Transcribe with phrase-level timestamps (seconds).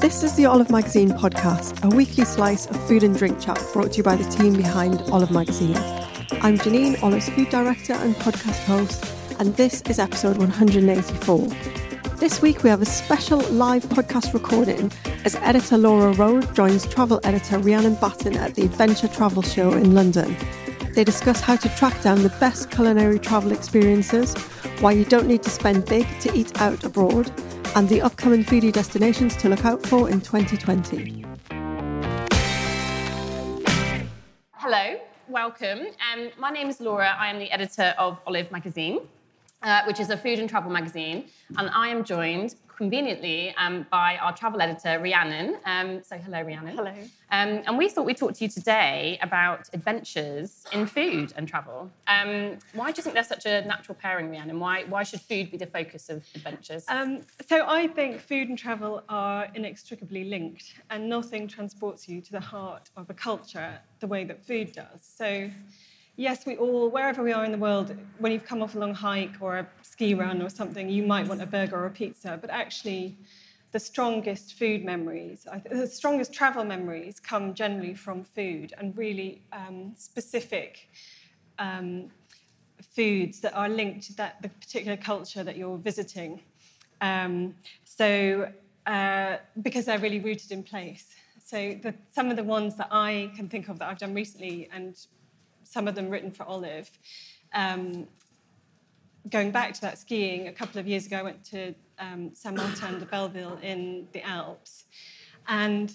[0.00, 3.92] This is the Olive Magazine podcast, a weekly slice of food and drink chat brought
[3.92, 5.76] to you by the team behind Olive Magazine.
[6.42, 9.04] I'm Janine, Olive's food director and podcast host,
[9.38, 11.38] and this is episode 184.
[12.16, 14.90] This week we have a special live podcast recording
[15.24, 19.94] as editor Laura Rowe joins travel editor Rhiannon Batten at the Adventure Travel Show in
[19.94, 20.36] London.
[20.96, 24.34] They discuss how to track down the best culinary travel experiences,
[24.80, 27.30] why you don't need to spend big to eat out abroad,
[27.74, 31.22] and the upcoming foodie destinations to look out for in 2020.
[34.52, 34.98] Hello,
[35.28, 35.80] welcome.
[36.14, 37.14] Um, my name is Laura.
[37.18, 39.00] I am the editor of Olive Magazine,
[39.60, 41.26] uh, which is a food and travel magazine,
[41.58, 45.58] and I am joined conveniently um, by our travel editor, Rhiannon.
[45.66, 46.74] Um, so, hello, Rhiannon.
[46.74, 46.94] Hello.
[47.30, 51.90] Um, and we thought we'd talk to you today about adventures in food and travel.
[52.06, 54.60] Um, why do you think they're such a natural pairing, Rhiannon?
[54.60, 56.84] Why, why should food be the focus of adventures?
[56.88, 62.32] Um, so, I think food and travel are inextricably linked, and nothing transports you to
[62.32, 65.00] the heart of a culture the way that food does.
[65.00, 65.50] So,
[66.16, 68.94] yes, we all, wherever we are in the world, when you've come off a long
[68.94, 72.38] hike or a ski run or something, you might want a burger or a pizza.
[72.40, 73.16] But actually,
[73.76, 79.92] the strongest food memories, the strongest travel memories come generally from food and really um,
[79.98, 80.88] specific
[81.58, 82.10] um,
[82.94, 86.40] foods that are linked to that, the particular culture that you're visiting.
[87.02, 87.54] Um,
[87.84, 88.50] so,
[88.86, 91.08] uh, because they're really rooted in place.
[91.44, 94.70] So, the, some of the ones that I can think of that I've done recently
[94.72, 94.96] and
[95.64, 96.90] some of them written for Olive.
[97.52, 98.06] Um,
[99.30, 102.56] going back to that skiing, a couple of years ago, I went to um, Saint
[102.56, 104.84] Martin de Belleville in the Alps.
[105.48, 105.92] And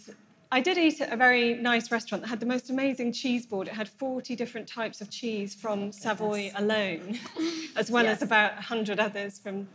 [0.51, 3.67] I did eat at a very nice restaurant that had the most amazing cheese board.
[3.67, 7.19] It had 40 different types of cheese from Savoy alone,
[7.75, 8.17] as well yes.
[8.17, 9.67] as about 100 others from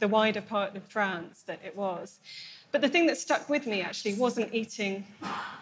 [0.00, 2.20] the wider part of France that it was.
[2.70, 5.06] But the thing that stuck with me actually wasn't eating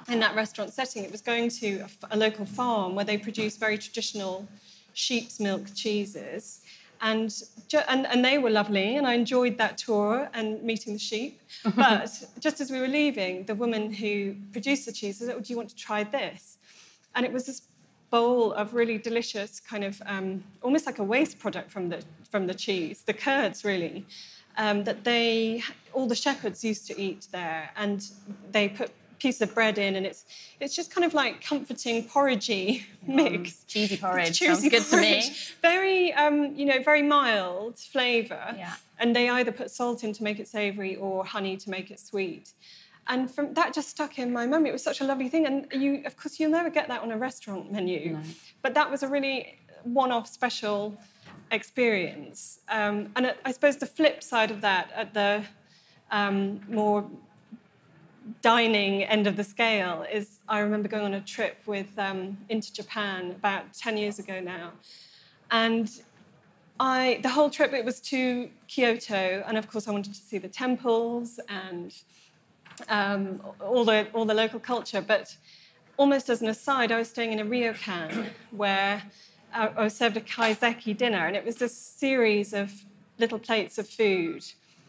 [0.08, 1.04] in that restaurant setting.
[1.04, 4.48] It was going to a, a local farm where they produce very traditional
[4.92, 6.62] sheep's milk cheeses.
[7.00, 7.32] And,
[7.88, 11.40] and, and they were lovely, and I enjoyed that tour and meeting the sheep.
[11.76, 15.52] But just as we were leaving, the woman who produced the cheese said, oh, Do
[15.52, 16.58] you want to try this?
[17.14, 17.62] And it was this
[18.10, 22.46] bowl of really delicious, kind of um, almost like a waste product from the, from
[22.46, 24.06] the cheese, the curds, really
[24.56, 28.10] um, that they all the shepherds used to eat there, and
[28.52, 30.24] they put pieces of bread in, and it's
[30.60, 33.64] it's just kind of like comforting porridgey mix.
[33.64, 35.24] Cheesy porridge cheesy sounds good porridge.
[35.24, 35.36] to me.
[35.62, 38.54] Very um, you know very mild flavour.
[38.56, 38.74] Yeah.
[38.98, 42.00] And they either put salt in to make it savoury or honey to make it
[42.00, 42.54] sweet.
[43.08, 44.70] And from that just stuck in my memory.
[44.70, 45.46] It was such a lovely thing.
[45.46, 48.14] And you, of course, you'll never get that on a restaurant menu.
[48.14, 48.20] No.
[48.62, 50.98] But that was a really one-off special
[51.52, 52.60] experience.
[52.68, 55.44] Um, and I suppose the flip side of that, at the
[56.10, 57.08] um, more
[58.42, 62.72] dining end of the scale is I remember going on a trip with um, into
[62.72, 64.72] Japan about 10 years ago now.
[65.50, 65.90] And
[66.78, 70.38] I, the whole trip, it was to Kyoto, and of course, I wanted to see
[70.38, 71.94] the temples and
[72.88, 75.00] um, all, the, all the local culture.
[75.00, 75.36] But
[75.96, 79.02] almost as an aside, I was staying in a ryokan where
[79.54, 82.84] I, was served a kaiseki dinner, and it was this series of
[83.18, 84.44] little plates of food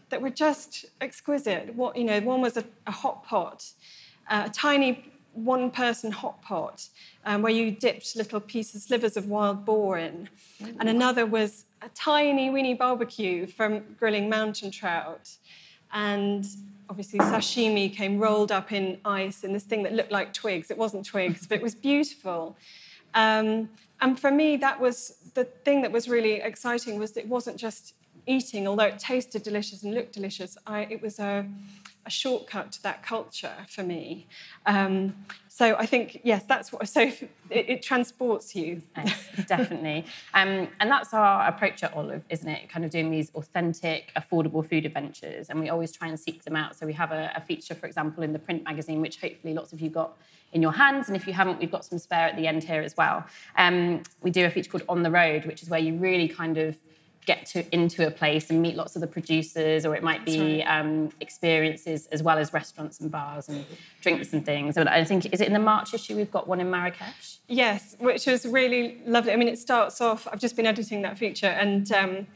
[0.10, 1.74] that were just exquisite.
[1.76, 3.72] What you know, one was a, a hot pot,
[4.30, 6.88] uh, a tiny one-person hot pot
[7.26, 10.30] um, where you dipped little pieces, slivers of wild boar in,
[10.80, 15.30] and another was a tiny weeny barbecue from grilling mountain trout,
[15.94, 16.48] and
[16.90, 20.72] obviously sashimi came rolled up in ice in this thing that looked like twigs.
[20.72, 22.56] It wasn't twigs, but it was beautiful.
[23.14, 23.70] Um,
[24.02, 27.94] and for me, that was the thing that was really exciting was it wasn't just
[28.28, 31.46] eating, although it tasted delicious and looked delicious, I, it was a,
[32.06, 34.28] a, shortcut to that culture for me.
[34.66, 35.16] Um,
[35.48, 36.88] so I think yes, that's what.
[36.98, 38.82] So it, it transports you.
[38.96, 42.70] Yes, definitely, um, and that's our approach at Olive, isn't it?
[42.70, 46.56] Kind of doing these authentic, affordable food adventures, and we always try and seek them
[46.56, 46.76] out.
[46.76, 49.74] So we have a, a feature, for example, in the print magazine, which hopefully lots
[49.74, 50.18] of you got
[50.54, 51.08] in your hands.
[51.08, 53.26] And if you haven't, we've got some spare at the end here as well.
[53.58, 56.58] Um, we do a feature called On the Road, which is where you really kind
[56.58, 56.78] of
[57.28, 60.64] get to into a place and meet lots of the producers, or it might be
[60.66, 60.80] right.
[60.80, 63.66] um, experiences as well as restaurants and bars and
[64.02, 64.78] drinks and things.
[64.78, 67.38] I think is it in the March issue we've got one in Marrakesh.
[67.48, 69.34] Yes, which was really lovely.
[69.34, 70.28] I mean, it starts off.
[70.32, 72.28] I've just been editing that feature, and um,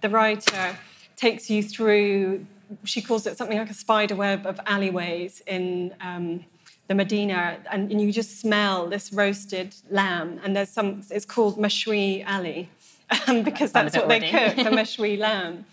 [0.00, 0.76] the writer
[1.14, 2.46] takes you through.
[2.84, 5.94] She calls it something like a spider web of alleyways in.
[6.00, 6.46] Um,
[6.88, 10.40] the Medina, and, and, you just smell this roasted lamb.
[10.42, 12.68] And there's some, it's called Mashwi Alley,
[13.26, 15.64] um, because that's what they cook, the Meshwi lamb.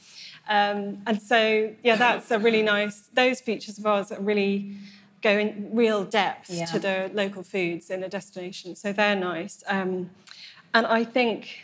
[0.50, 4.76] Um, and so, yeah, that's a really nice, those features of ours are really
[5.22, 6.66] go in real depth yeah.
[6.66, 8.76] to the local foods in a destination.
[8.76, 9.64] So they're nice.
[9.68, 10.12] Um,
[10.74, 11.64] and I think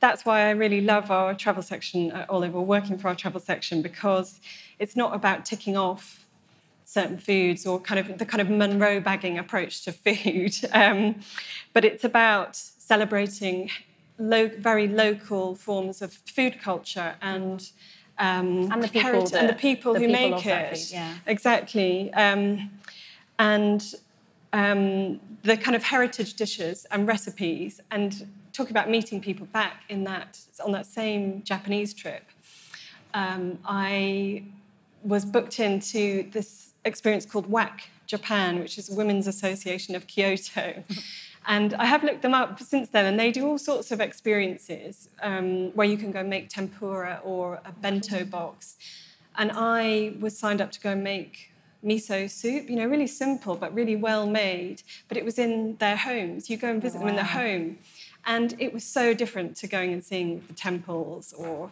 [0.00, 3.40] that's why I really love our travel section at Olive, or working for our travel
[3.40, 4.40] section, because
[4.78, 6.24] it's not about ticking off
[6.84, 11.16] certain foods or kind of the kind of Munro bagging approach to food, um,
[11.72, 13.70] but it's about celebrating
[14.18, 17.70] lo- very local forms of food culture and
[18.18, 20.76] um, and the people, that, and the people the who people make it.
[20.76, 21.14] Food, yeah.
[21.26, 22.12] Exactly.
[22.14, 22.70] Um,
[23.38, 23.94] and
[24.52, 30.02] um, the kind of heritage dishes and recipes, and talking about meeting people back in
[30.04, 32.24] that on that same Japanese trip.
[33.14, 34.42] Um, I
[35.04, 40.82] was booked into this experience called WAC Japan, which is Women's Association of Kyoto.
[41.48, 45.08] And I have looked them up since then, and they do all sorts of experiences
[45.22, 48.76] um, where you can go make tempura or a bento box.
[49.38, 51.50] And I was signed up to go and make
[51.82, 54.82] miso soup, you know, really simple but really well made.
[55.08, 56.50] But it was in their homes.
[56.50, 57.06] You go and visit wow.
[57.06, 57.78] them in their home.
[58.26, 61.70] And it was so different to going and seeing the temples or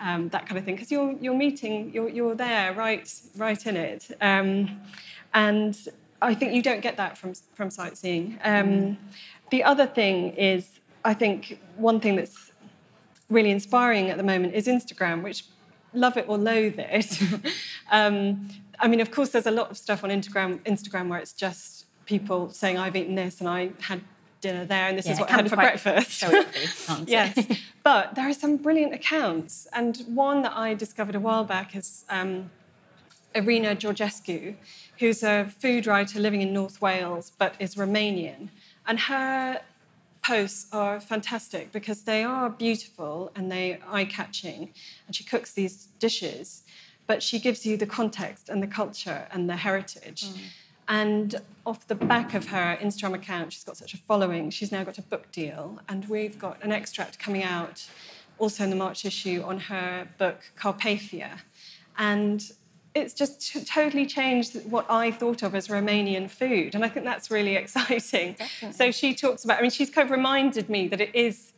[0.00, 3.76] um, that kind of thing, because you're, you're meeting, you're, you're there right, right in
[3.76, 4.10] it.
[4.20, 4.80] Um,
[5.32, 5.78] and
[6.24, 8.38] I think you don't get that from, from sightseeing.
[8.42, 8.96] Um, mm.
[9.50, 12.52] The other thing is, I think one thing that's
[13.28, 15.44] really inspiring at the moment is Instagram, which
[15.92, 17.20] love it or loathe it.
[17.90, 18.48] um,
[18.78, 21.86] I mean, of course, there's a lot of stuff on Instagram, Instagram where it's just
[22.06, 24.00] people saying, I've eaten this and I had
[24.40, 26.24] dinner there and this yeah, is what I had for breakfast.
[27.06, 27.46] yes,
[27.82, 29.66] but there are some brilliant accounts.
[29.72, 32.50] And one that I discovered a while back is um,
[33.34, 34.54] Irina Georgescu,
[34.98, 38.48] who's a food writer living in North Wales but is Romanian.
[38.86, 39.60] And her
[40.24, 44.72] posts are fantastic because they are beautiful and they eye catching.
[45.06, 46.62] And she cooks these dishes,
[47.06, 50.24] but she gives you the context and the culture and the heritage.
[50.24, 50.38] Mm.
[50.86, 51.34] And
[51.64, 54.50] off the back of her Instagram account, she's got such a following.
[54.50, 57.86] She's now got a book deal, and we've got an extract coming out
[58.38, 61.40] also in the March issue on her book Carpathia.
[61.96, 62.52] And
[62.94, 66.74] it's just t- totally changed what I thought of as Romanian food.
[66.74, 68.34] And I think that's really exciting.
[68.34, 68.76] Definitely.
[68.76, 71.52] So she talks about, I mean, she's kind of reminded me that it is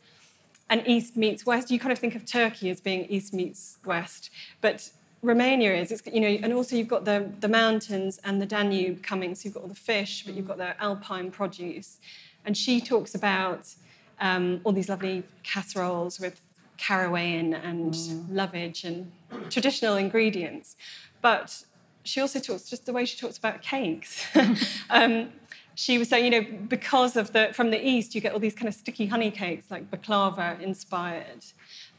[0.69, 1.71] an East meets West.
[1.71, 4.29] You kind of think of Turkey as being East meets West,
[4.61, 4.89] but
[5.21, 9.01] Romania is, it's, you know, and also you've got the, the mountains and the Danube
[9.01, 11.99] coming, so you've got all the fish, but you've got the alpine produce.
[12.45, 13.73] And she talks about
[14.19, 16.41] um, all these lovely casseroles with
[16.77, 18.25] caraway in and mm.
[18.29, 19.11] lovage and
[19.49, 20.75] traditional ingredients.
[21.21, 21.63] But
[22.03, 24.25] she also talks just the way she talks about cakes.
[24.89, 25.29] um,
[25.75, 28.55] she was saying, you know, because of the from the east, you get all these
[28.55, 31.45] kind of sticky honey cakes, like baklava inspired.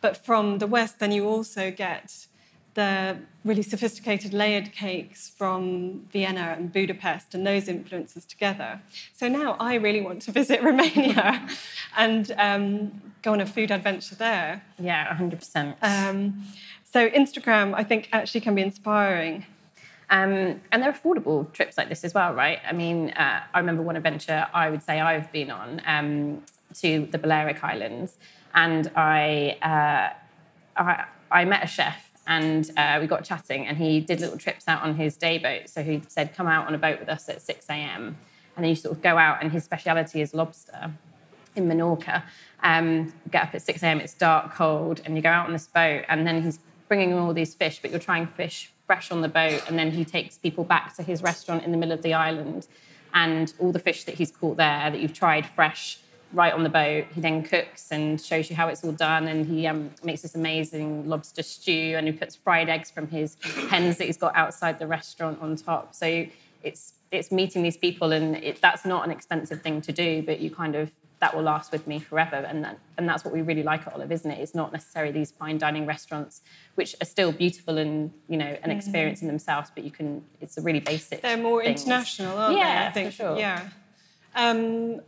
[0.01, 2.28] But from the west, then you also get
[2.79, 8.81] the really sophisticated layered cakes from Vienna and Budapest and those influences together.
[9.15, 11.49] So now I really want to visit Romania
[11.97, 14.63] and um, go on a food adventure there.
[14.79, 15.75] Yeah, 100%.
[15.83, 16.45] Um,
[16.85, 19.45] so Instagram, I think, actually can be inspiring.
[20.09, 22.61] Um, and they're affordable trips like this as well, right?
[22.65, 26.45] I mean, uh, I remember one adventure I would say I've been on um,
[26.81, 28.17] to the Balearic Islands,
[28.55, 34.01] and I, uh, I, I met a chef and uh, we got chatting, and he
[34.01, 35.69] did little trips out on his day boat.
[35.69, 38.17] So he said, "Come out on a boat with us at 6 a.m."
[38.55, 40.93] And then you sort of go out, and his speciality is lobster
[41.57, 42.23] in Menorca.
[42.63, 44.01] Um, get up at 6 a.m.
[44.01, 47.33] It's dark, cold, and you go out on this boat, and then he's bringing all
[47.33, 50.65] these fish, but you're trying fish fresh on the boat, and then he takes people
[50.65, 52.67] back to his restaurant in the middle of the island,
[53.15, 55.99] and all the fish that he's caught there that you've tried fresh
[56.33, 57.07] right on the boat.
[57.15, 60.35] He then cooks and shows you how it's all done, and he um, makes this
[60.35, 63.37] amazing lobster stew, and he puts fried eggs from his
[63.71, 65.95] hens that he's got outside the restaurant on top.
[65.95, 66.27] So
[66.63, 70.41] it's it's meeting these people, and it, that's not an expensive thing to do, but
[70.41, 72.37] you kind of that will last with me forever.
[72.37, 74.39] And that, and that's what we really like at Olive, isn't it?
[74.39, 76.43] It's not necessarily these fine dining restaurants,
[76.77, 78.71] which are still beautiful and you know an mm-hmm.
[78.73, 80.25] experience in themselves, but you can.
[80.41, 81.23] It's a really basic.
[81.23, 81.83] They're more things.
[81.83, 82.87] international, aren't yeah, they?
[82.89, 83.11] I think.
[83.11, 83.39] For sure.
[83.39, 83.69] Yeah.
[84.35, 85.01] Um,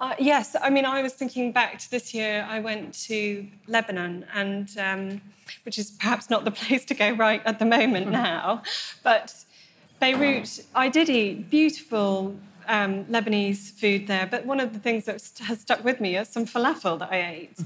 [0.00, 2.46] uh, yes, I mean, I was thinking back to this year.
[2.48, 5.20] I went to Lebanon, and um,
[5.64, 8.62] which is perhaps not the place to go right at the moment now,
[9.02, 9.44] but
[10.00, 10.64] Beirut.
[10.74, 12.36] I did eat beautiful
[12.66, 16.28] um, Lebanese food there, but one of the things that has stuck with me is
[16.28, 17.58] some falafel that I ate.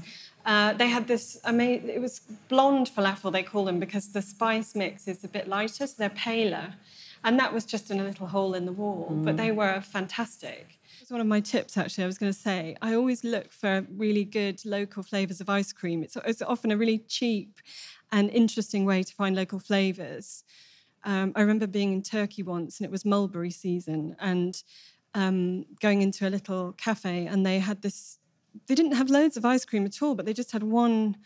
[0.45, 4.75] Uh, they had this amazing, it was blonde falafel, they call them, because the spice
[4.75, 6.73] mix is a bit lighter, so they're paler.
[7.23, 9.25] And that was just in a little hole in the wall, mm.
[9.25, 10.78] but they were fantastic.
[11.09, 12.75] It's one of my tips, actually, I was going to say.
[12.83, 16.03] I always look for really good local flavours of ice cream.
[16.03, 17.61] It's, it's often a really cheap
[18.11, 20.43] and interesting way to find local flavours.
[21.03, 24.61] Um, I remember being in Turkey once and it was mulberry season and
[25.15, 28.19] um, going into a little cafe and they had this,
[28.67, 31.17] they didn't have loads of ice cream at all, but they just had one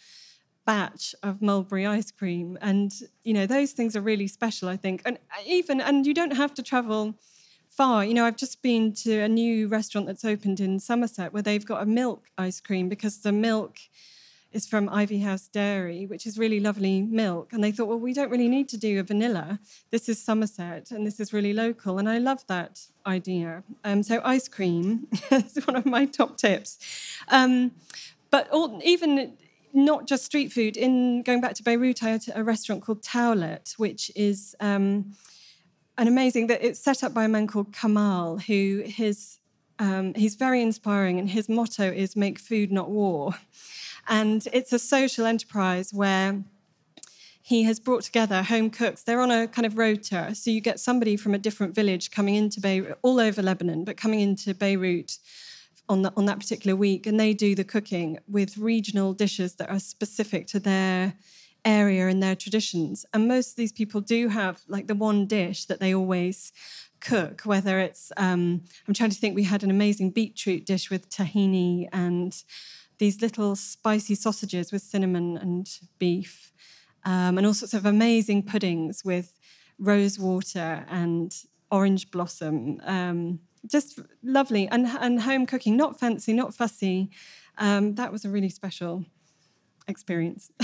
[0.66, 2.58] batch of mulberry ice cream.
[2.62, 2.94] And,
[3.25, 5.02] you know, those things are really special, I think.
[5.04, 7.16] And even, and you don't have to travel
[7.75, 8.06] far.
[8.06, 11.65] You know, I've just been to a new restaurant that's opened in Somerset where they've
[11.65, 13.77] got a milk ice cream because the milk
[14.51, 17.51] is from Ivy House Dairy, which is really lovely milk.
[17.51, 19.60] And they thought, well, we don't really need to do a vanilla.
[19.89, 21.98] This is Somerset and this is really local.
[21.98, 23.63] And I love that idea.
[23.84, 26.77] Um, so, ice cream is one of my top tips.
[27.30, 27.72] Um,
[28.30, 29.38] but all, even
[29.74, 33.74] not just street food, in going back to Beirut, I had a restaurant called Tawlet,
[33.77, 35.13] which is um,
[35.98, 39.40] an amazing, that it's set up by a man called Kamal, who his
[39.80, 43.34] um, he's very inspiring, and his motto is "Make food, not war."
[44.08, 46.44] And it's a social enterprise where
[47.46, 49.04] he has brought together home cooks.
[49.04, 50.34] They're on a kind of rota.
[50.34, 53.98] So you get somebody from a different village coming into Beirut, all over Lebanon, but
[53.98, 55.18] coming into Beirut
[55.90, 57.06] on, the, on that particular week.
[57.06, 61.16] And they do the cooking with regional dishes that are specific to their
[61.65, 63.05] area and their traditions.
[63.13, 66.51] And most of these people do have like the one dish that they always
[67.00, 71.10] cook, whether it's, um, I'm trying to think, we had an amazing beetroot dish with
[71.10, 72.36] tahini and
[72.98, 75.67] these little spicy sausages with cinnamon and
[76.00, 76.53] beef,
[77.03, 79.38] um, and all sorts of amazing puddings with
[79.77, 81.36] rose water and
[81.72, 82.79] orange blossom.
[82.86, 83.39] Um,
[83.70, 87.10] just lovely and, and home cooking, not fancy, not fussy.
[87.58, 89.05] Um, that was a really special
[89.88, 90.51] experience.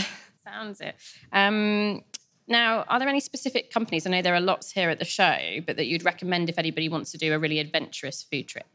[0.51, 0.95] Sounds it.
[1.31, 2.03] Um,
[2.47, 4.07] now, are there any specific companies?
[4.07, 6.89] I know there are lots here at the show, but that you'd recommend if anybody
[6.89, 8.65] wants to do a really adventurous food trip?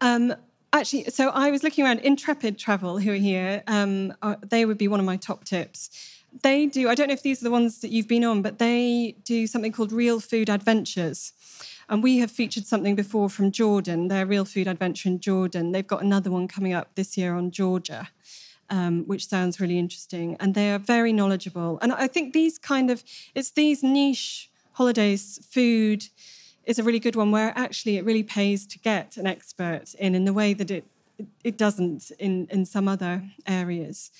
[0.00, 0.34] Um,
[0.72, 3.64] Actually, so I was looking around Intrepid Travel, who are here.
[3.66, 5.90] Um, are, they would be one of my top tips.
[6.44, 8.60] They do, I don't know if these are the ones that you've been on, but
[8.60, 11.32] they do something called Real Food Adventures.
[11.88, 15.72] And we have featured something before from Jordan, their Real Food Adventure in Jordan.
[15.72, 18.08] They've got another one coming up this year on Georgia.
[18.72, 20.36] Um, which sounds really interesting.
[20.38, 21.80] And they are very knowledgeable.
[21.82, 23.02] And I think these kind of,
[23.34, 26.04] it's these niche holidays, food,
[26.64, 30.14] is a really good one where actually it really pays to get an expert in
[30.14, 30.84] in the way that it
[31.42, 34.10] it doesn't in in some other areas.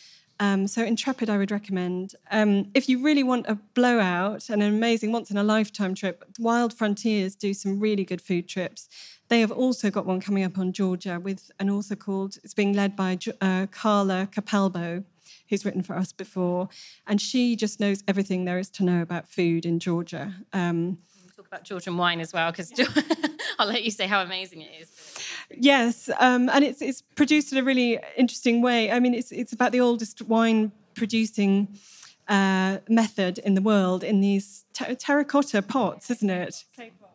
[0.40, 2.14] Um, so Intrepid, I would recommend.
[2.30, 6.24] Um, if you really want a blowout and an amazing once in a lifetime trip,
[6.38, 8.88] Wild Frontiers do some really good food trips.
[9.30, 12.36] They have also got one coming up on Georgia with an author called.
[12.42, 15.04] It's being led by uh, Carla Capalbo,
[15.48, 16.68] who's written for us before,
[17.06, 20.34] and she just knows everything there is to know about food in Georgia.
[20.52, 20.98] Um,
[21.50, 22.72] about Georgian wine as well, because
[23.58, 25.18] I'll let you say how amazing it is.
[25.50, 28.90] Yes, um, and it's it's produced in a really interesting way.
[28.90, 31.68] I mean, it's it's about the oldest wine producing
[32.28, 36.64] uh, method in the world in these ter- terracotta pots, isn't it?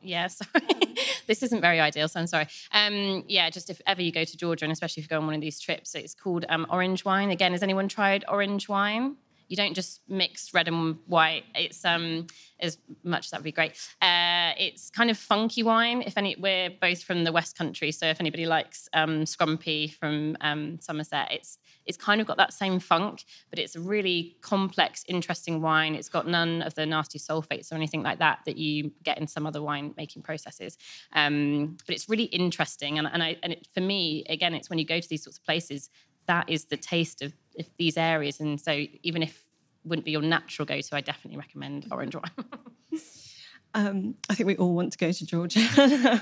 [0.02, 0.96] Yeah, sorry.
[1.28, 2.48] This isn't very ideal, so I'm sorry.
[2.72, 5.26] Um, yeah, just if ever you go to Georgia, and especially if you go on
[5.26, 7.30] one of these trips, it's called um, orange wine.
[7.32, 9.18] Again, has anyone tried orange wine?
[9.48, 11.44] You don't just mix red and white.
[11.54, 12.28] It's um
[12.60, 13.72] as much as that'd be great.
[14.02, 16.02] Uh, it's kind of funky wine.
[16.02, 20.38] If any, we're both from the West Country, so if anybody likes um, Scrumpy from
[20.42, 25.04] um, Somerset, it's it's kind of got that same funk, but it's a really complex,
[25.08, 25.94] interesting wine.
[25.94, 29.28] It's got none of the nasty sulfates or anything like that that you get in
[29.28, 30.78] some other wine making processes.
[31.14, 34.80] Um, but it's really interesting, and, and, I, and it, for me, again, it's when
[34.80, 35.90] you go to these sorts of places,
[36.28, 38.40] that is the taste of, of these areas.
[38.40, 39.46] And so even if
[39.86, 42.46] wouldn't be your natural go-to, I definitely recommend orange wine.
[43.74, 45.66] um, I think we all want to go to Georgia.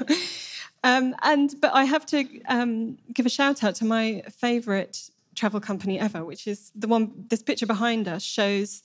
[0.83, 5.59] um, and but I have to um, give a shout out to my favourite travel
[5.59, 7.25] company ever, which is the one.
[7.29, 8.83] This picture behind us shows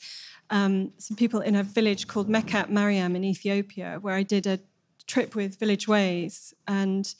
[0.50, 4.60] um, some people in a village called Mekat Mariam in Ethiopia, where I did a
[5.06, 7.14] trip with Village Ways, and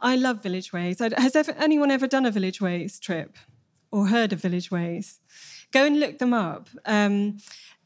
[0.00, 0.98] I love Village Ways.
[0.98, 3.36] Has ever, anyone ever done a Village Ways trip
[3.92, 5.20] or heard of Village Ways?
[5.70, 6.68] Go and look them up.
[6.84, 7.38] Um,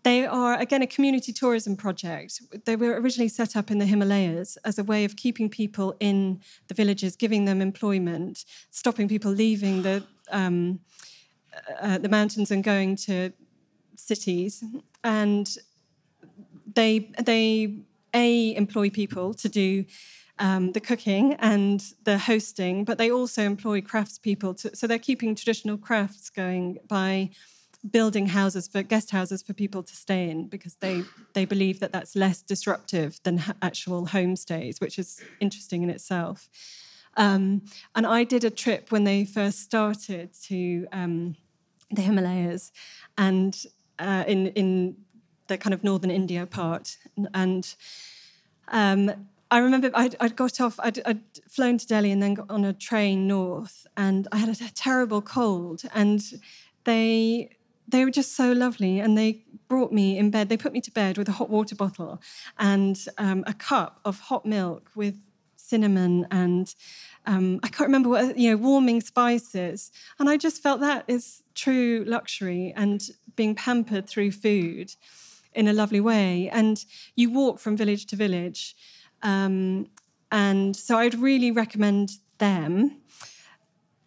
[0.02, 2.40] they are, again, a community tourism project.
[2.64, 6.40] They were originally set up in the Himalayas as a way of keeping people in
[6.68, 10.78] the villages, giving them employment, stopping people leaving the, um,
[11.80, 13.32] uh, the mountains and going to
[13.96, 14.62] cities.
[15.02, 15.48] And
[16.72, 17.74] they, they
[18.14, 19.84] a employ people to do
[20.38, 24.60] um, the cooking and the hosting, but they also employ craftspeople.
[24.62, 27.30] To, so they're keeping traditional crafts going by
[27.90, 31.92] building houses for guest houses for people to stay in because they they believe that
[31.92, 36.48] that's less disruptive than actual homestays, which is interesting in itself.
[37.16, 37.62] Um,
[37.94, 41.36] and I did a trip when they first started to um,
[41.90, 42.72] the Himalayas,
[43.16, 43.56] and
[43.98, 44.96] uh, in in
[45.46, 46.98] the kind of northern India part,
[47.32, 47.74] and
[48.68, 52.50] um, I remember I'd, I'd got off, I'd, I'd, flown to Delhi and then got
[52.50, 56.20] on a train north, and I had a, terrible cold, and
[56.84, 57.50] they
[57.88, 60.48] they were just so lovely, and they brought me in bed.
[60.48, 62.20] They put me to bed with a hot water bottle
[62.58, 65.16] and um, a cup of hot milk with
[65.56, 66.74] cinnamon and
[67.26, 71.42] um, I can't remember what you know warming spices, and I just felt that is
[71.54, 73.02] true luxury and
[73.34, 74.94] being pampered through food
[75.52, 76.48] in a lovely way.
[76.50, 76.84] And
[77.16, 78.76] you walk from village to village.
[79.26, 79.88] Um,
[80.30, 82.98] and so I'd really recommend them.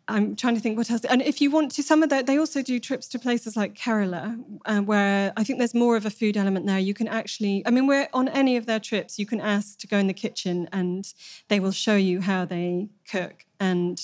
[0.08, 1.04] I'm trying to think what else.
[1.04, 3.76] And if you want to, some of that, they also do trips to places like
[3.76, 6.80] Kerala, uh, where I think there's more of a food element there.
[6.80, 9.88] You can actually, I mean, we're on any of their trips, you can ask to
[9.88, 11.14] go in the kitchen and
[11.50, 13.46] they will show you how they cook.
[13.60, 14.02] And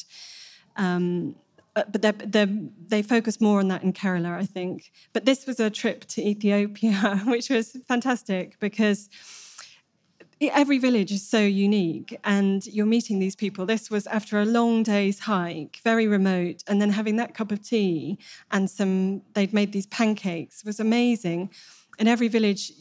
[0.75, 1.35] um,
[1.77, 4.91] uh, but they're, they're, they focus more on that in Kerala, I think.
[5.11, 9.09] But this was a trip to Ethiopia, which was fantastic because
[10.41, 13.65] every village is so unique and you're meeting these people.
[13.65, 17.61] This was after a long day's hike, very remote, and then having that cup of
[17.61, 18.17] tea
[18.51, 21.49] and some, they'd made these pancakes was amazing.
[21.97, 22.73] In every village,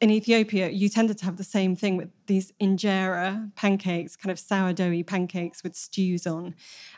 [0.00, 4.38] in Ethiopia, you tended to have the same thing with these injera pancakes, kind of
[4.38, 6.54] sourdoughy pancakes with stews on.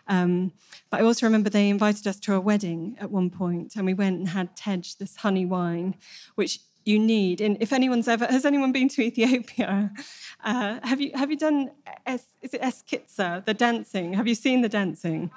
[0.08, 0.52] Um,
[0.90, 3.94] but I also remember they invited us to a wedding at one point, and we
[3.94, 5.94] went and had tej, this honey wine,
[6.34, 7.40] which you need.
[7.40, 9.92] And if anyone's ever has anyone been to Ethiopia,
[10.44, 11.70] uh, have you have you done
[12.06, 14.14] es, is it Eskista, the dancing?
[14.14, 15.30] Have you seen the dancing?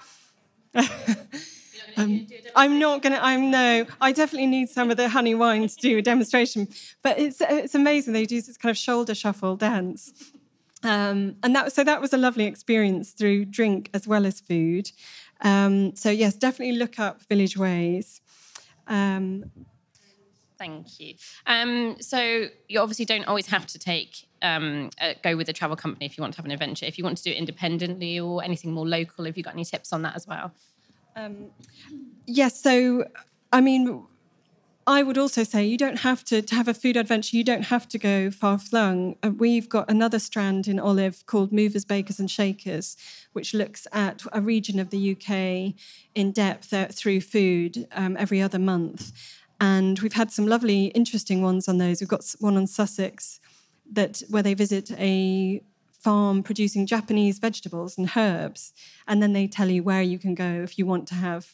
[1.98, 3.24] Um, I'm not going to.
[3.24, 3.86] I'm no.
[4.00, 6.70] I definitely need some of the honey wine to do a demonstration.
[7.02, 8.14] But it's it's amazing.
[8.14, 10.14] They do this kind of shoulder shuffle dance,
[10.84, 14.92] um, and that so that was a lovely experience through drink as well as food.
[15.42, 18.22] Um, so yes, definitely look up Village Ways.
[18.88, 19.52] Um,
[20.62, 21.16] Thank you.
[21.48, 25.76] Um, so you obviously don't always have to take um, uh, go with a travel
[25.76, 26.86] company if you want to have an adventure.
[26.86, 29.66] If you want to do it independently or anything more local, have you got any
[29.66, 30.52] tips on that as well?
[31.16, 31.48] Um,
[32.28, 32.62] yes.
[32.62, 33.06] So,
[33.52, 34.06] I mean,
[34.86, 37.66] I would also say you don't have to, to have a food adventure, you don't
[37.66, 39.16] have to go far flung.
[39.24, 42.98] Uh, we've got another strand in Olive called Movers, Bakers and Shakers,
[43.34, 45.74] which looks at a region of the UK
[46.14, 49.12] in depth uh, through food um, every other month.
[49.62, 52.02] And we've had some lovely, interesting ones on those.
[52.02, 53.40] We've got one on Sussex
[53.94, 58.74] that where they visit a farm producing Japanese vegetables and herbs,
[59.08, 61.54] and then they tell you where you can go if you want to have,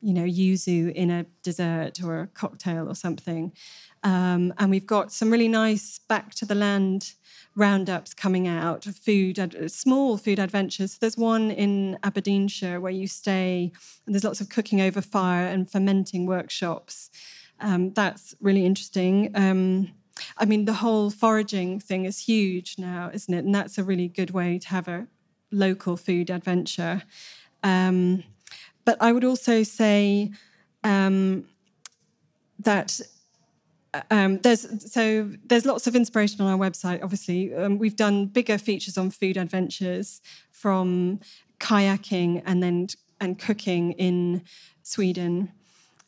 [0.00, 3.52] you know, yuzu in a dessert or a cocktail or something.
[4.02, 7.12] Um, and we've got some really nice back to the land
[7.54, 9.38] roundups coming out food,
[9.70, 10.96] small food adventures.
[10.96, 13.72] There's one in Aberdeenshire where you stay,
[14.06, 17.10] and there's lots of cooking over fire and fermenting workshops.
[17.62, 19.30] Um, that's really interesting.
[19.34, 19.92] Um,
[20.36, 23.44] I mean, the whole foraging thing is huge now, isn't it?
[23.44, 25.06] And that's a really good way to have a
[25.50, 27.02] local food adventure.
[27.62, 28.24] Um,
[28.84, 30.32] but I would also say
[30.84, 31.48] um,
[32.58, 33.00] that
[34.10, 37.02] um, there's so there's lots of inspiration on our website.
[37.02, 40.20] Obviously, um, we've done bigger features on food adventures
[40.50, 41.20] from
[41.60, 42.88] kayaking and then
[43.20, 44.42] and cooking in
[44.82, 45.52] Sweden,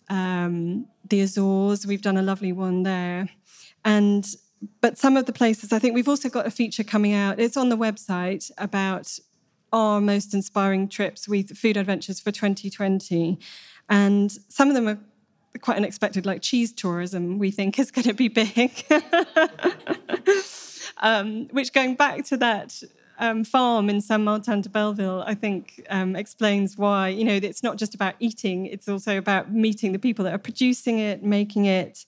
[0.09, 1.87] um, the Azores.
[1.87, 3.29] We've done a lovely one there,
[3.85, 4.27] and
[4.81, 7.41] but some of the places I think we've also got a feature coming out.
[7.41, 9.19] It's on the website about
[9.73, 13.39] our most inspiring trips with food adventures for 2020,
[13.89, 14.99] and some of them are
[15.61, 18.85] quite unexpected, like cheese tourism, we think is going to be big.
[20.99, 22.83] um, which, going back to that
[23.19, 27.63] um, farm in Saint Martin de Belleville, I think um, explains why, you know, it's
[27.63, 31.67] not just about eating, it's also about meeting the people that are producing it, making
[31.67, 32.05] it.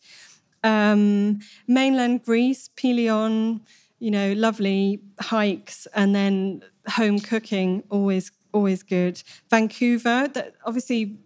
[0.64, 3.60] Um, mainland Greece, Pelion,
[3.98, 9.22] you know, lovely hikes, and then home cooking, always, always good.
[9.48, 11.18] Vancouver, that obviously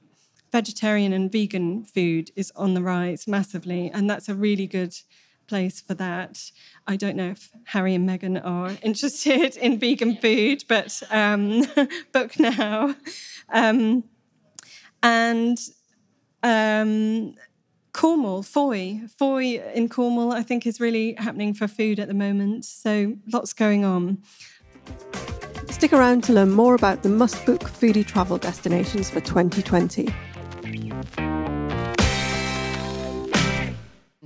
[0.53, 4.95] vegetarian and vegan food is on the rise massively, and that's a really good
[5.51, 6.51] place for that.
[6.87, 11.67] I don't know if Harry and Meghan are interested in vegan food, but um,
[12.13, 12.95] book now.
[13.51, 14.05] Um,
[15.03, 15.59] and
[16.43, 17.35] um,
[17.93, 22.65] Cornwall, Fowey, Fowey in Cornwall, I think is really happening for food at the moment.
[22.65, 24.23] So lots going on.
[25.69, 30.09] Stick around to learn more about the must book foodie travel destinations for 2020.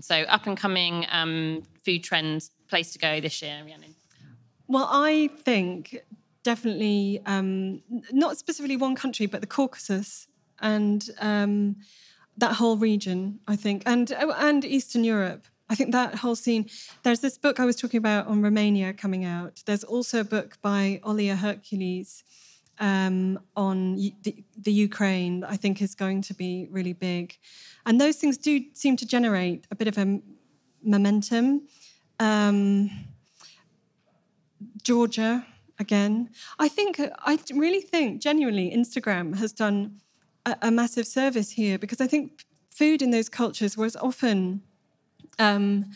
[0.05, 3.95] So, up and coming um, food trends, place to go this year, Rhiannon?
[4.69, 6.05] Well, I think
[6.43, 7.81] definitely um,
[8.13, 10.29] not specifically one country, but the Caucasus
[10.61, 11.77] and um,
[12.37, 13.41] that whole region.
[13.49, 15.47] I think, and oh, and Eastern Europe.
[15.71, 16.69] I think that whole scene.
[17.03, 19.63] There's this book I was talking about on Romania coming out.
[19.65, 22.25] There's also a book by Olia Hercules
[22.79, 27.39] um, on the, the, Ukraine, I think is going to be really big.
[27.87, 30.21] And those things do seem to generate a bit of a
[30.83, 31.69] momentum.
[32.19, 32.91] Um,
[34.83, 35.47] Georgia,
[35.79, 36.31] again.
[36.59, 40.01] I think, I really think, genuinely, Instagram has done
[40.47, 44.63] a, a massive service here because I think food in those cultures was often.
[45.39, 45.87] Um,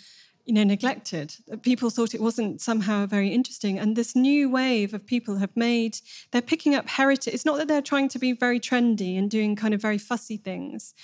[0.48, 1.36] you know, neglected.
[1.60, 3.78] People thought it wasn't somehow very interesting.
[3.78, 5.98] And this new wave of people have made,
[6.30, 7.34] they're picking up heritage.
[7.34, 10.38] It's not that they're trying to be very trendy and doing kind of very fussy
[10.38, 10.94] things,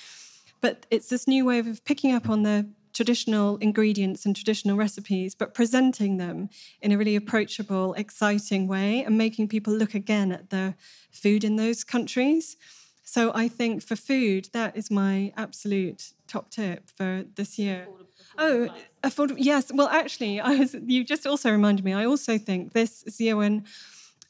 [0.63, 5.35] but it's this new wave of picking up on the traditional ingredients and traditional recipes,
[5.35, 6.49] but presenting them
[6.81, 10.75] in a really approachable, exciting way and making people look again at the
[11.11, 12.57] food in those countries.
[13.03, 17.89] So I think for food, that is my absolute top tip for this year.
[18.39, 18.69] Oh,
[19.03, 19.37] affordable.
[19.39, 19.71] Yes.
[19.73, 20.75] Well, actually, I was.
[20.87, 21.93] You just also reminded me.
[21.93, 23.65] I also think this is year when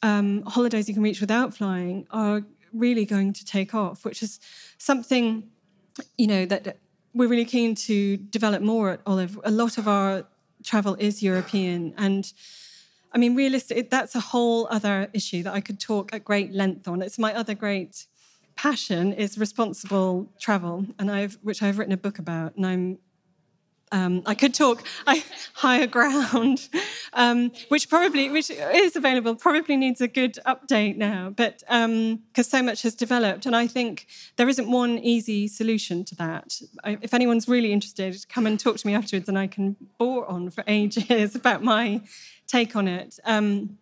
[0.03, 4.41] um, holidays you can reach without flying are really going to take off, which is
[4.79, 5.45] something
[6.19, 6.77] you know that
[7.15, 9.39] we're really keen to develop more at Olive.
[9.45, 10.25] A lot of our
[10.63, 12.33] travel is European, and
[13.13, 13.91] I mean, realistic.
[13.91, 17.01] That's a whole other issue that I could talk at great length on.
[17.01, 18.07] It's my other great
[18.57, 22.99] passion is responsible travel, and I've which I've written a book about, and I'm
[23.93, 26.69] um, I could talk I, higher ground,
[27.13, 29.35] um, which probably which is available.
[29.35, 33.67] Probably needs a good update now, but because um, so much has developed, and I
[33.67, 36.61] think there isn't one easy solution to that.
[36.83, 40.27] I, if anyone's really interested, come and talk to me afterwards, and I can bore
[40.27, 42.03] on for ages about my
[42.47, 43.19] take on it.
[43.25, 43.79] Um,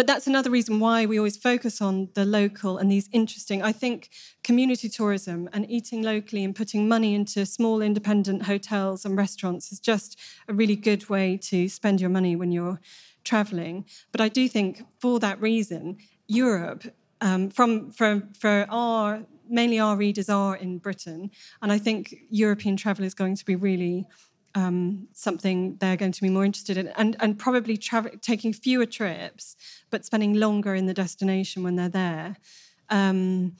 [0.00, 3.62] but that's another reason why we always focus on the local and these interesting.
[3.62, 4.08] I think
[4.42, 9.78] community tourism and eating locally and putting money into small independent hotels and restaurants is
[9.78, 12.80] just a really good way to spend your money when you're
[13.24, 13.84] traveling.
[14.10, 16.84] But I do think for that reason, Europe,
[17.20, 22.78] um, from, from for our mainly our readers are in Britain, and I think European
[22.78, 24.06] travel is going to be really
[24.54, 28.86] um, something they're going to be more interested in, and and probably tra- taking fewer
[28.86, 29.56] trips,
[29.90, 32.36] but spending longer in the destination when they're there.
[32.88, 33.56] Um,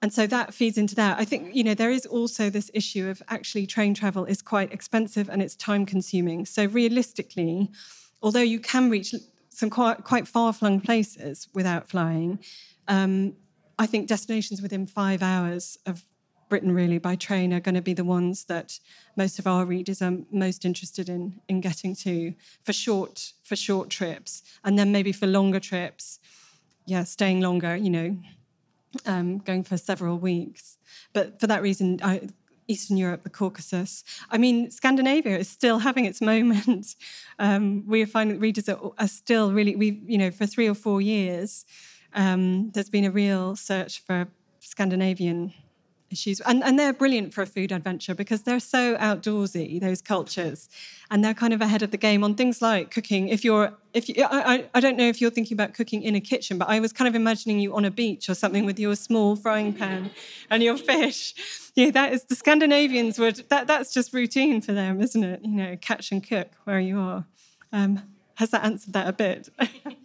[0.00, 1.18] and so that feeds into that.
[1.18, 4.72] I think you know there is also this issue of actually train travel is quite
[4.72, 6.44] expensive and it's time consuming.
[6.44, 7.70] So realistically,
[8.20, 9.14] although you can reach
[9.48, 12.40] some quite quite far flung places without flying,
[12.88, 13.34] um,
[13.78, 16.04] I think destinations within five hours of
[16.52, 18.78] Britain, really, by train, are going to be the ones that
[19.16, 23.88] most of our readers are most interested in in getting to for short for short
[23.88, 26.18] trips, and then maybe for longer trips,
[26.84, 27.74] yeah, staying longer.
[27.74, 28.18] You know,
[29.06, 30.76] um, going for several weeks.
[31.14, 32.28] But for that reason, I,
[32.68, 34.04] Eastern Europe, the Caucasus.
[34.30, 36.96] I mean, Scandinavia is still having its moment.
[37.38, 40.74] Um, we are finding readers are, are, still really, we you know, for three or
[40.74, 41.64] four years,
[42.14, 44.28] um, there's been a real search for
[44.60, 45.52] Scandinavian
[46.12, 46.40] issues.
[46.40, 50.68] And, and they're brilliant for a food adventure because they're so outdoorsy, those cultures.
[51.10, 53.28] And they're kind of ahead of the game on things like cooking.
[53.28, 56.20] If you're, if you, I, I don't know if you're thinking about cooking in a
[56.20, 58.94] kitchen, but I was kind of imagining you on a beach or something with your
[58.94, 60.10] small frying pan
[60.50, 61.34] and your fish.
[61.74, 65.40] Yeah, that is the Scandinavians would, that, that's just routine for them, isn't it?
[65.42, 67.24] You know, catch and cook where you are.
[67.72, 68.02] Um,
[68.34, 69.48] has that answered that a bit?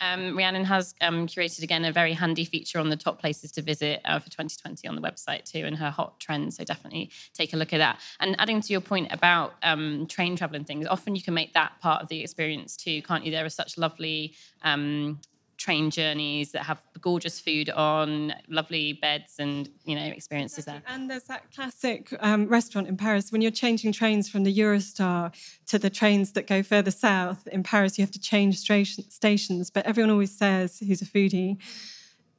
[0.00, 3.62] Um, Rhiannon has um, curated again a very handy feature on the top places to
[3.62, 6.56] visit uh, for 2020 on the website too, and her hot trends.
[6.56, 8.00] So definitely take a look at that.
[8.18, 11.52] And adding to your point about um, train travel and things, often you can make
[11.54, 13.30] that part of the experience too, can't you?
[13.30, 15.20] There are such lovely um,
[15.60, 20.82] train journeys that have gorgeous food on, lovely beds, and you know experiences there.
[20.88, 25.32] And there's that classic um, restaurant in Paris when you're changing trains from the Eurostar
[25.66, 27.46] to the trains that go further south.
[27.48, 31.58] In Paris, you have to change stations, but everyone always says, who's a foodie,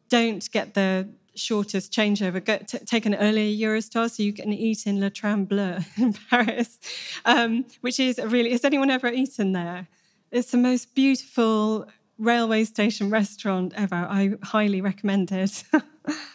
[0.09, 2.43] don't get the shortest changeover.
[2.43, 6.13] Go, t- take an earlier Eurostar so you can eat in Le Train Bleu in
[6.29, 6.79] Paris,
[7.25, 8.51] um, which is really.
[8.51, 9.87] Has anyone ever eaten there?
[10.31, 11.87] It's the most beautiful
[12.21, 13.95] railway station restaurant ever.
[13.95, 15.63] I highly recommend it.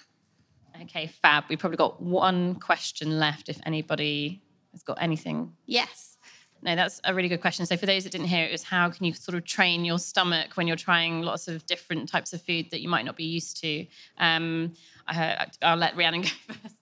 [0.82, 1.44] okay, fab.
[1.48, 5.52] We've probably got one question left if anybody has got anything.
[5.64, 6.18] Yes.
[6.62, 7.64] No, that's a really good question.
[7.66, 9.98] So, for those that didn't hear it, was how can you sort of train your
[9.98, 13.24] stomach when you're trying lots of different types of food that you might not be
[13.24, 13.86] used to?
[14.18, 14.72] Um,
[15.06, 16.76] I, will let Rhiannon go first.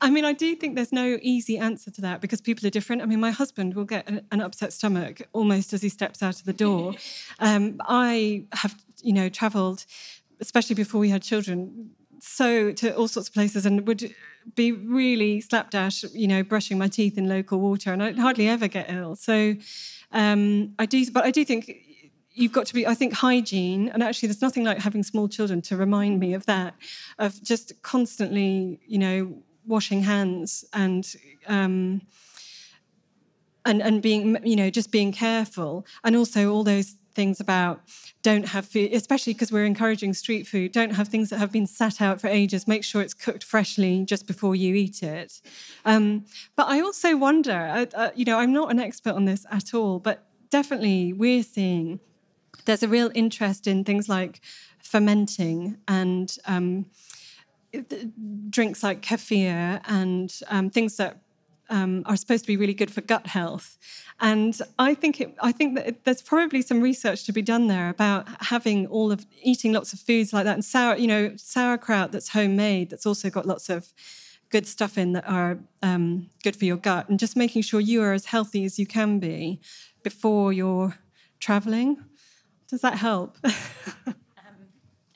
[0.00, 3.02] I mean, I do think there's no easy answer to that because people are different.
[3.02, 6.44] I mean, my husband will get an, upset stomach almost as he steps out of
[6.44, 6.94] the door.
[7.38, 9.84] Um, I have, you know, travelled,
[10.40, 14.14] especially before we had children, so to all sorts of places and would
[14.54, 18.68] be really slapdash, you know, brushing my teeth in local water, and I'd hardly ever
[18.68, 19.16] get ill.
[19.16, 19.56] So
[20.12, 21.86] um, I do, but I do think
[22.32, 25.62] you've got to be i think hygiene and actually there's nothing like having small children
[25.62, 26.74] to remind me of that
[27.18, 31.14] of just constantly you know washing hands and
[31.46, 32.02] um,
[33.64, 35.86] and and being you know just being careful.
[36.04, 37.80] And also all those things about
[38.22, 41.66] don't have food especially because we're encouraging street food don't have things that have been
[41.66, 42.68] sat out for ages.
[42.68, 45.40] Make sure it's cooked freshly just before you eat it.
[45.84, 46.26] Um,
[46.56, 49.72] but i also wonder uh, uh, you know i'm not an expert on this at
[49.74, 52.00] all but definitely we're seeing
[52.64, 54.40] there's a real interest in things like
[54.82, 56.86] fermenting and um,
[58.50, 61.18] drinks like kefir and um, things that
[61.68, 63.76] um, are supposed to be really good for gut health.
[64.20, 67.66] And I think it, I think that it, there's probably some research to be done
[67.66, 71.32] there about having all of eating lots of foods like that and sour, you know,
[71.36, 73.92] sauerkraut that's homemade that's also got lots of
[74.50, 78.00] good stuff in that are um, good for your gut, and just making sure you
[78.02, 79.60] are as healthy as you can be
[80.02, 80.94] before you're
[81.40, 82.04] traveling.
[82.68, 83.38] Does that help?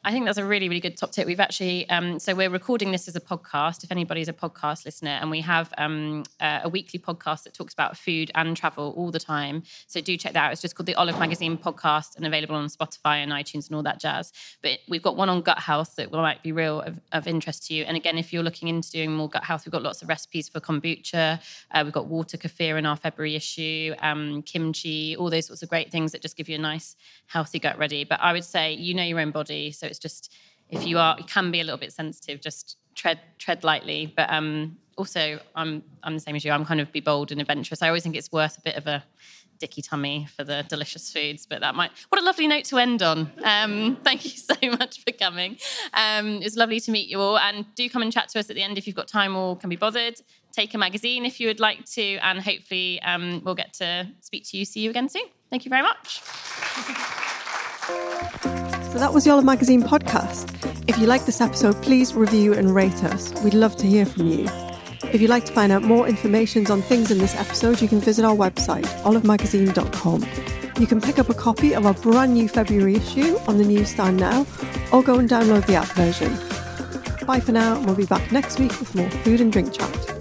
[0.03, 1.27] I think that's a really, really good top tip.
[1.27, 3.85] We've actually, um, so we're recording this as a podcast.
[3.85, 7.75] If anybody's a podcast listener, and we have um, uh, a weekly podcast that talks
[7.75, 9.63] about food and travel all the time.
[9.89, 10.53] So do check that out.
[10.53, 13.83] It's just called the Olive Magazine Podcast and available on Spotify and iTunes and all
[13.83, 14.33] that jazz.
[14.63, 17.75] But we've got one on gut health that might be real of, of interest to
[17.75, 17.85] you.
[17.85, 20.49] And again, if you're looking into doing more gut health, we've got lots of recipes
[20.49, 21.43] for kombucha.
[21.73, 25.69] Uh, we've got water kefir in our February issue, um, kimchi, all those sorts of
[25.69, 28.05] great things that just give you a nice, healthy gut ready.
[28.05, 30.33] But I would say you know your own body, so it's just
[30.71, 34.13] if you are, you can be a little bit sensitive, just tread tread lightly.
[34.17, 36.53] But um, also, I'm I'm the same as you.
[36.53, 37.83] I'm kind of be bold and adventurous.
[37.83, 39.05] I always think it's worth a bit of a
[39.59, 41.47] dicky tummy for the delicious foods.
[41.47, 43.31] But that might what a lovely note to end on.
[43.45, 45.59] Um, thank you so much for coming.
[45.95, 48.57] Um, it's lovely to meet you all, and do come and chat to us at
[48.57, 50.21] the end if you've got time or can be bothered.
[50.53, 54.45] Take a magazine if you would like to, and hopefully um, we'll get to speak
[54.49, 54.65] to you.
[54.65, 55.27] See you again soon.
[55.49, 56.21] Thank you very much.
[58.91, 60.53] So that was the Olive Magazine podcast.
[60.89, 63.33] If you like this episode, please review and rate us.
[63.45, 64.49] We'd love to hear from you.
[65.13, 68.01] If you'd like to find out more information on things in this episode, you can
[68.01, 70.27] visit our website, olivemagazine.com.
[70.81, 74.17] You can pick up a copy of our brand new February issue on the newsstand
[74.17, 74.45] now,
[74.93, 76.33] or go and download the app version.
[77.27, 80.20] Bye for now, and we'll be back next week with more food and drink chat.